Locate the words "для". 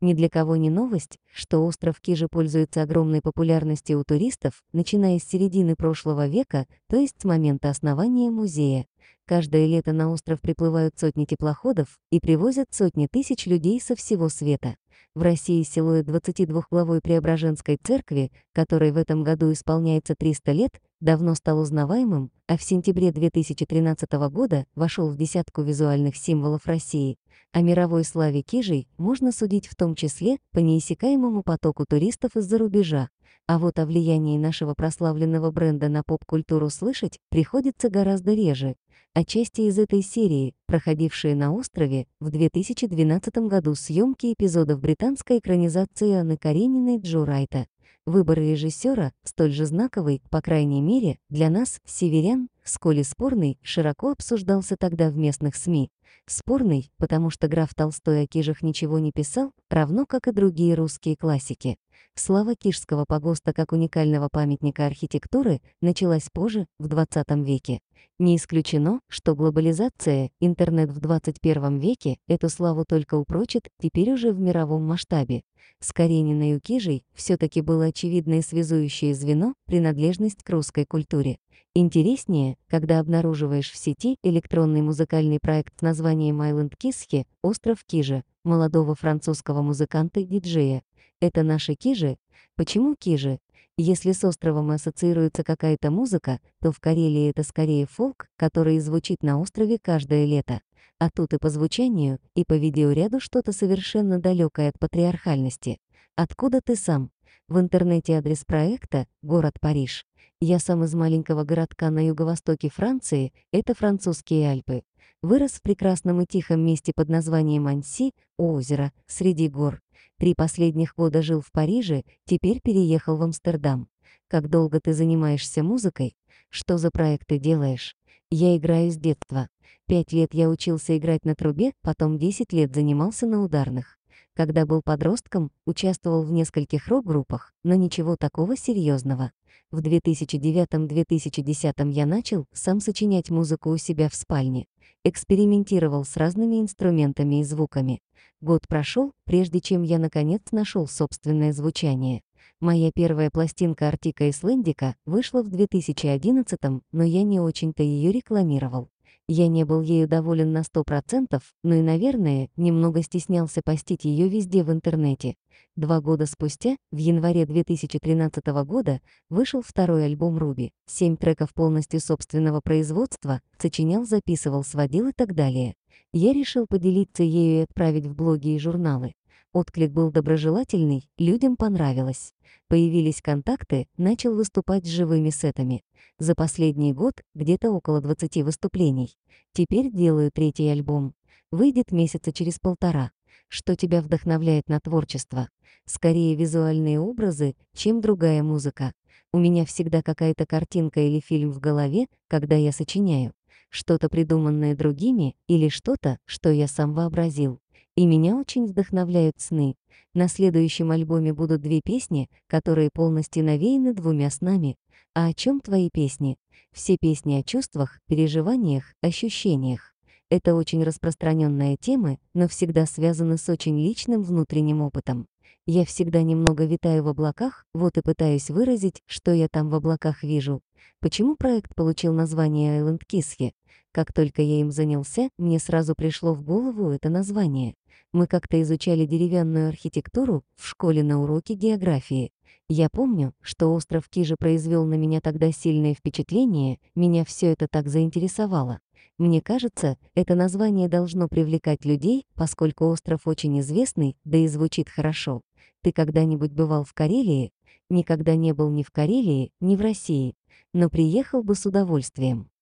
0.14-0.30, 51.28-51.50